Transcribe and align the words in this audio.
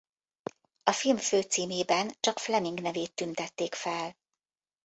A 0.83 0.91
film 0.91 1.17
főcímében 1.17 2.11
csak 2.19 2.37
Fleming 2.39 2.81
nevét 2.81 3.13
tüntették 3.13 3.75
fel. 3.75 4.15